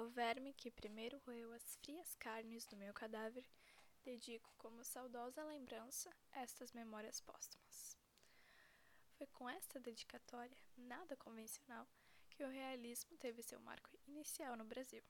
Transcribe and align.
Ao 0.00 0.08
verme 0.08 0.54
que 0.54 0.70
primeiro 0.70 1.18
roeu 1.26 1.52
as 1.52 1.76
frias 1.76 2.14
carnes 2.14 2.64
do 2.64 2.74
meu 2.74 2.94
cadáver, 2.94 3.44
dedico 4.02 4.50
como 4.56 4.82
saudosa 4.82 5.44
lembrança 5.44 6.08
estas 6.32 6.72
memórias 6.72 7.20
póstumas. 7.20 7.98
Foi 9.18 9.26
com 9.26 9.46
esta 9.46 9.78
dedicatória, 9.78 10.56
nada 10.74 11.18
convencional, 11.18 11.86
que 12.30 12.42
o 12.42 12.48
realismo 12.48 13.14
teve 13.18 13.42
seu 13.42 13.60
marco 13.60 13.90
inicial 14.08 14.56
no 14.56 14.64
Brasil. 14.64 15.04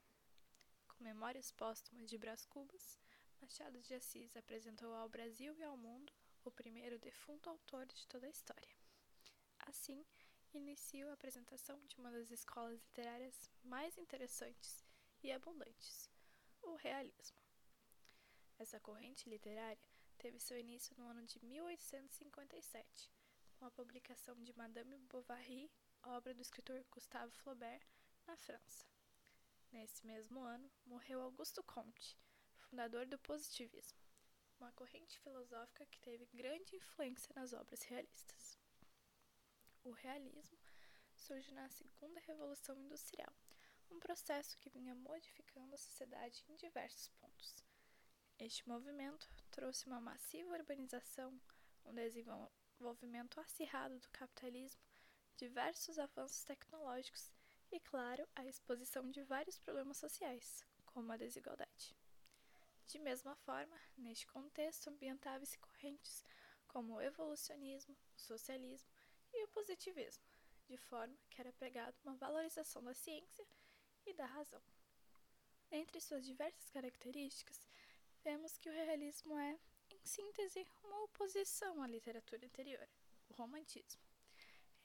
Com 0.89 1.05
Memórias 1.05 1.53
Póstumas 1.53 2.11
de 2.11 2.19
Brás 2.19 2.45
Cubas, 2.45 2.99
Machado 3.41 3.81
de 3.81 3.95
Assis 3.95 4.37
apresentou 4.37 4.93
ao 4.93 5.09
Brasil 5.09 5.57
e 5.57 5.63
ao 5.63 5.77
mundo 5.77 6.13
o 6.45 6.51
primeiro 6.51 6.99
defunto 6.99 7.49
autor 7.49 7.87
de 7.87 8.09
toda 8.09 8.27
a 8.27 8.31
história. 8.31 8.75
Assim, 9.61 10.05
inicio 10.59 11.09
a 11.09 11.13
apresentação 11.13 11.81
de 11.87 11.97
uma 11.97 12.11
das 12.11 12.31
escolas 12.31 12.81
literárias 12.81 13.51
mais 13.63 13.97
interessantes 13.97 14.85
e 15.23 15.31
abundantes, 15.31 16.11
o 16.63 16.75
realismo. 16.75 17.41
Essa 18.59 18.81
corrente 18.81 19.29
literária 19.29 19.89
teve 20.19 20.39
seu 20.39 20.59
início 20.59 20.95
no 20.99 21.09
ano 21.09 21.25
de 21.25 21.43
1857, 21.45 23.11
com 23.55 23.65
a 23.65 23.71
publicação 23.71 24.35
de 24.43 24.57
Madame 24.57 24.99
Bovary, 25.09 25.71
obra 26.03 26.35
do 26.35 26.43
escritor 26.43 26.85
Gustave 26.91 27.33
Flaubert, 27.33 27.87
na 28.27 28.37
França. 28.37 28.85
Nesse 29.73 30.07
mesmo 30.07 30.41
ano, 30.41 30.71
morreu 30.85 31.23
Augusto 31.23 31.63
Comte, 31.63 32.19
fundador 32.57 33.07
do 33.07 33.19
positivismo, 33.19 33.99
uma 34.59 34.73
corrente 34.73 35.19
filosófica 35.21 35.87
que 35.87 36.01
teve 36.01 36.27
grande 36.35 36.77
influência 36.77 37.33
nas 37.35 37.53
obras 37.53 37.83
realistas. 37.83 38.59
O 39.83 39.93
realismo 39.93 40.59
surge 41.17 41.55
na 41.55 41.69
Segunda 41.71 42.21
Revolução 42.21 42.79
Industrial, 42.79 43.33
um 43.91 43.99
processo 43.99 44.59
que 44.59 44.69
vinha 44.69 44.95
modificando 44.95 45.75
a 45.75 45.79
sociedade 45.79 46.45
em 46.49 46.57
diversos 46.57 47.09
pontos. 47.09 47.65
Este 48.39 48.69
movimento 48.69 49.27
trouxe 49.51 49.87
uma 49.87 49.99
massiva 49.99 50.53
urbanização, 50.53 51.41
um 51.87 51.95
desenvolvimento 51.95 53.41
acirrado 53.41 53.99
do 53.99 54.11
capitalismo, 54.11 54.83
diversos 55.39 55.99
avanços 55.99 56.45
tecnológicos 56.45 57.33
e, 57.73 57.81
claro, 57.81 58.29
a 58.37 58.45
exposição 58.45 59.11
de 59.11 59.23
vários 59.23 59.57
problemas 59.57 59.97
sociais, 59.97 60.63
como 60.85 61.11
a 61.11 61.17
desigualdade. 61.17 61.97
De 62.87 62.99
mesma 62.99 63.35
forma, 63.35 63.81
neste 63.97 64.27
contexto 64.27 64.89
ambientava-se 64.89 65.59
correntes 65.59 66.23
como 66.69 66.95
o 66.95 67.01
evolucionismo, 67.01 67.97
o 68.17 68.21
socialismo 68.21 69.00
e 69.33 69.45
o 69.45 69.49
positivismo, 69.49 70.25
de 70.69 70.77
forma 70.77 71.17
que 71.29 71.41
era 71.41 71.53
pregado 71.53 71.97
uma 72.05 72.17
valorização 72.17 72.83
da 72.83 72.95
ciência 72.95 73.47
e 74.07 74.13
da 74.15 74.27
razão. 74.27 74.63
Entre 75.71 76.01
suas 76.01 76.25
diversas 76.25 76.69
características, 76.71 77.69
vemos 78.25 78.59
que 78.59 78.69
o 78.69 78.73
realismo 78.73 79.39
é, 79.39 79.59
em 79.91 80.05
síntese, 80.05 80.67
uma 80.83 81.03
oposição 81.05 81.83
à 81.83 81.87
literatura 81.87 82.45
anterior, 82.45 82.89
o 83.29 83.35
romantismo. 83.35 84.01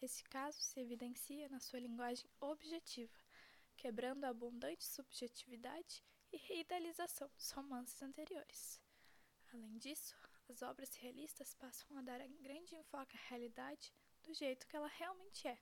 Esse 0.02 0.24
caso 0.26 0.60
se 0.60 0.80
evidencia 0.80 1.50
na 1.50 1.60
sua 1.60 1.80
linguagem 1.80 2.30
objetiva, 2.40 3.18
quebrando 3.78 4.26
a 4.26 4.30
abundante 4.30 4.86
subjetividade 4.86 6.04
e 6.32 6.38
reidealização 6.38 7.30
dos 7.36 7.52
romances 7.52 8.02
anteriores. 8.02 8.82
Além 9.54 9.78
disso, 9.78 10.16
as 10.50 10.62
obras 10.62 10.94
realistas 10.96 11.54
passam 11.56 11.98
a 11.98 12.02
dar 12.02 12.20
grande 12.42 12.76
enfoque 12.76 13.16
à 13.18 13.20
realidade 13.30 13.94
do 14.26 14.34
jeito 14.34 14.68
que 14.68 14.76
ela 14.76 14.88
realmente 14.88 15.48
é, 15.48 15.58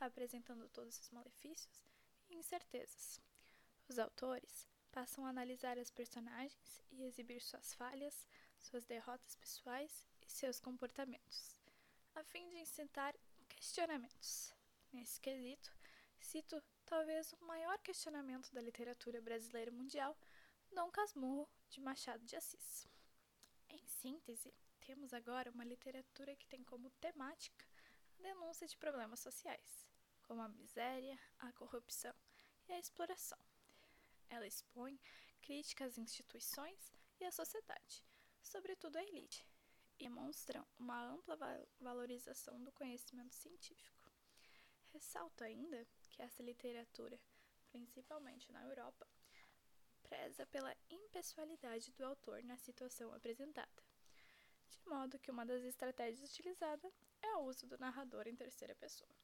apresentando 0.00 0.68
todos 0.68 0.98
os 0.98 1.10
malefícios 1.10 1.84
e 2.28 2.34
incertezas. 2.34 3.20
Os 3.88 3.98
autores 3.98 4.66
passam 4.90 5.24
a 5.24 5.30
analisar 5.30 5.78
as 5.78 5.90
personagens 5.90 6.82
e 6.90 7.04
exibir 7.04 7.40
suas 7.40 7.74
falhas, 7.74 8.26
suas 8.58 8.84
derrotas 8.84 9.36
pessoais 9.36 10.06
e 10.26 10.30
seus 10.30 10.58
comportamentos, 10.58 11.56
a 12.14 12.24
fim 12.24 12.48
de 12.50 12.58
incitar 12.58 13.14
questionamentos. 13.48 14.52
Nesse 14.92 15.20
quesito, 15.20 15.72
cito 16.18 16.62
talvez 16.84 17.32
o 17.34 17.44
maior 17.44 17.78
questionamento 17.80 18.52
da 18.52 18.60
literatura 18.60 19.20
brasileira 19.20 19.70
mundial, 19.70 20.16
Dom 20.72 20.90
Casmurro, 20.90 21.48
de 21.68 21.80
Machado 21.80 22.24
de 22.24 22.36
Assis. 22.36 22.88
Em 23.68 23.86
síntese, 23.86 24.52
temos 24.80 25.12
agora 25.12 25.50
uma 25.50 25.64
literatura 25.64 26.34
que 26.36 26.46
tem 26.46 26.62
como 26.62 26.90
temática 26.92 27.66
denúncia 28.18 28.66
de 28.66 28.76
problemas 28.76 29.20
sociais, 29.20 29.86
como 30.22 30.42
a 30.42 30.48
miséria, 30.48 31.18
a 31.38 31.52
corrupção 31.52 32.14
e 32.68 32.72
a 32.72 32.78
exploração. 32.78 33.38
Ela 34.28 34.46
expõe 34.46 35.00
críticas 35.40 35.92
às 35.92 35.98
instituições 35.98 36.92
e 37.20 37.24
à 37.24 37.30
sociedade, 37.30 38.04
sobretudo 38.42 38.96
à 38.96 39.02
elite, 39.02 39.46
e 39.98 40.04
demonstra 40.04 40.64
uma 40.78 41.00
ampla 41.08 41.36
valorização 41.80 42.62
do 42.62 42.72
conhecimento 42.72 43.34
científico. 43.34 44.10
Ressalto 44.88 45.44
ainda 45.44 45.86
que 46.10 46.22
essa 46.22 46.42
literatura, 46.42 47.20
principalmente 47.70 48.50
na 48.52 48.64
Europa, 48.64 49.06
preza 50.02 50.46
pela 50.46 50.74
impessoalidade 50.88 51.92
do 51.92 52.04
autor 52.04 52.42
na 52.44 52.56
situação 52.56 53.12
apresentada, 53.12 53.85
de 54.68 54.80
modo 54.86 55.18
que 55.18 55.30
uma 55.30 55.44
das 55.44 55.62
estratégias 55.62 56.30
utilizadas 56.30 56.92
é 57.22 57.34
o 57.36 57.44
uso 57.44 57.66
do 57.66 57.78
narrador 57.78 58.26
em 58.26 58.34
terceira 58.34 58.74
pessoa. 58.74 59.14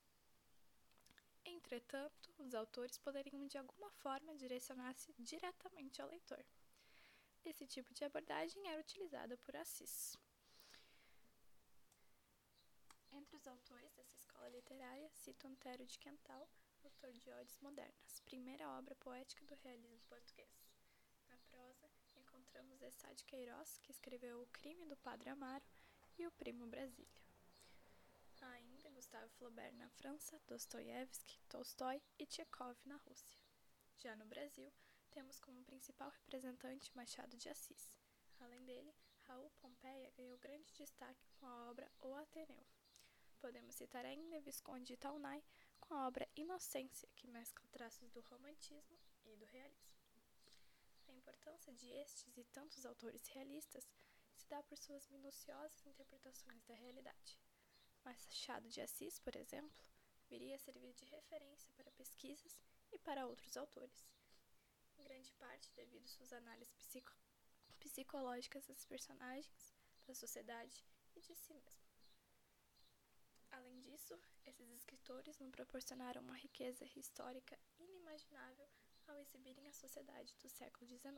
Entretanto, 1.45 2.33
os 2.39 2.55
autores 2.55 2.99
poderiam 2.99 3.47
de 3.47 3.59
alguma 3.59 3.91
forma 3.91 4.35
direcionar-se 4.37 5.13
diretamente 5.19 6.01
ao 6.01 6.09
leitor. 6.09 6.45
Esse 7.45 7.67
tipo 7.67 7.93
de 7.93 8.05
abordagem 8.05 8.69
era 8.69 8.81
utilizada 8.81 9.37
por 9.39 9.57
Assis. 9.57 10.17
Entre 13.11 13.37
os 13.37 13.47
autores 13.47 13.93
dessa 13.95 14.17
escola 14.17 14.49
literária, 14.49 15.11
cito 15.11 15.47
Antero 15.47 15.85
de 15.85 15.99
Quental, 15.99 16.49
autor 16.85 17.13
de 17.13 17.31
Odes 17.33 17.59
Modernas, 17.59 18.21
primeira 18.25 18.69
obra 18.79 18.95
poética 18.97 19.45
do 19.45 19.55
realismo 19.57 20.01
português. 20.09 20.72
Encontramos 22.83 22.97
Essá 22.97 23.13
de 23.13 23.25
Queiroz, 23.25 23.79
que 23.79 23.93
escreveu 23.93 24.43
O 24.43 24.47
Crime 24.49 24.85
do 24.87 24.97
Padre 24.97 25.31
Amaro 25.31 25.65
e 26.19 26.27
O 26.27 26.33
Primo 26.33 26.67
Brasília. 26.67 27.23
Ainda 28.41 28.91
Gustave 28.91 29.29
Flaubert 29.31 29.73
na 29.77 29.89
França, 29.91 30.41
Dostoiévski, 30.49 31.39
Tolstói 31.49 32.03
e 32.19 32.27
Tchekov 32.27 32.77
na 32.85 32.97
Rússia. 32.97 33.41
Já 33.99 34.17
no 34.17 34.27
Brasil, 34.27 34.73
temos 35.11 35.39
como 35.39 35.65
principal 35.65 36.11
representante 36.11 36.91
Machado 36.97 37.37
de 37.37 37.49
Assis. 37.49 37.97
Além 38.41 38.65
dele, 38.65 38.93
Raul 39.29 39.51
Pompeia 39.61 40.11
ganhou 40.17 40.37
grande 40.39 40.73
destaque 40.73 41.29
com 41.39 41.47
a 41.47 41.71
obra 41.71 41.89
O 42.01 42.15
Ateneu. 42.17 42.67
Podemos 43.39 43.77
citar 43.77 44.05
ainda 44.05 44.41
Visconde 44.41 44.87
de 44.87 44.97
Taunay 44.97 45.45
com 45.81 45.95
a 45.95 46.09
obra 46.09 46.29
Inocência, 46.35 47.09
que 47.15 47.29
mescla 47.29 47.69
traços 47.71 48.11
do 48.11 48.21
romantismo 48.23 48.99
e 49.25 49.37
do 49.37 49.45
realismo. 49.45 50.02
A 51.13 51.15
importância 51.15 51.75
de 51.75 51.91
estes 51.91 52.39
e 52.39 52.45
tantos 52.45 52.87
autores 52.87 53.27
realistas 53.29 53.87
se 54.35 54.49
dá 54.49 54.63
por 54.63 54.79
suas 54.79 55.07
minuciosas 55.09 55.85
interpretações 55.85 56.65
da 56.65 56.75
realidade. 56.75 57.39
Machado 58.03 58.67
de 58.71 58.81
Assis, 58.81 59.19
por 59.19 59.37
exemplo, 59.37 59.85
viria 60.31 60.57
a 60.57 60.59
servir 60.59 60.95
de 60.95 61.05
referência 61.05 61.71
para 61.75 61.93
pesquisas 61.93 62.59
e 62.91 62.99
para 62.99 63.27
outros 63.27 63.59
autores, 63.59 64.09
em 64.97 65.03
grande 65.03 65.31
parte 65.35 65.71
devido 65.75 66.09
suas 66.09 66.33
análises 66.33 66.75
psico 66.77 67.13
psicológicas 67.79 68.67
das 68.67 68.85
personagens, 68.87 69.75
da 70.07 70.15
sociedade 70.15 70.83
e 71.15 71.21
de 71.21 71.35
si 71.35 71.53
mesmo. 71.53 71.83
Além 73.51 73.81
disso, 73.81 74.19
esses 74.47 74.71
escritores 74.71 75.39
nos 75.39 75.51
proporcionaram 75.51 76.23
uma 76.23 76.37
riqueza 76.37 76.87
histórica 76.97 77.59
inimaginável 77.79 78.69
ao 79.13 79.21
exibirem 79.21 79.69
a 79.69 79.73
sociedade 79.73 80.35
do 80.43 80.49
século 80.49 80.87
XIX. 80.87 81.15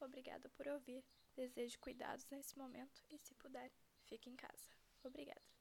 Obrigada 0.00 0.48
por 0.50 0.66
ouvir, 0.68 1.04
desejo 1.34 1.78
cuidados 1.80 2.26
nesse 2.30 2.56
momento 2.56 3.02
e, 3.10 3.18
se 3.18 3.34
puder, 3.34 3.70
fique 4.06 4.30
em 4.30 4.36
casa. 4.36 4.70
Obrigada. 5.04 5.57